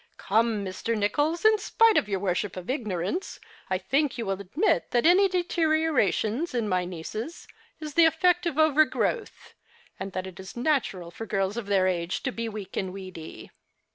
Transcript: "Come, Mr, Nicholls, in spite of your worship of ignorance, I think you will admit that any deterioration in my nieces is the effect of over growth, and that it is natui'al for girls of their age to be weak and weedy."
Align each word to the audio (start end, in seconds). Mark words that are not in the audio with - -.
"Come, 0.17 0.65
Mr, 0.65 0.97
Nicholls, 0.97 1.45
in 1.45 1.59
spite 1.59 1.95
of 1.95 2.09
your 2.09 2.19
worship 2.19 2.57
of 2.57 2.71
ignorance, 2.71 3.39
I 3.69 3.77
think 3.77 4.17
you 4.17 4.25
will 4.25 4.41
admit 4.41 4.89
that 4.89 5.05
any 5.05 5.27
deterioration 5.29 6.47
in 6.53 6.67
my 6.67 6.85
nieces 6.85 7.47
is 7.79 7.93
the 7.93 8.05
effect 8.05 8.47
of 8.47 8.57
over 8.57 8.83
growth, 8.83 9.53
and 9.99 10.11
that 10.13 10.25
it 10.25 10.39
is 10.39 10.53
natui'al 10.53 11.13
for 11.13 11.27
girls 11.27 11.55
of 11.55 11.67
their 11.67 11.85
age 11.85 12.23
to 12.23 12.31
be 12.31 12.49
weak 12.49 12.75
and 12.75 12.91
weedy." 12.91 13.51